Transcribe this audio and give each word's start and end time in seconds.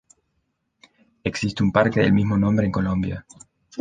Existe 1.23 1.61
un 1.61 1.71
parque 1.71 1.99
del 1.99 2.11
mismo 2.11 2.35
nombre 2.35 2.65
en 2.65 2.71
Colombia. 2.71 3.23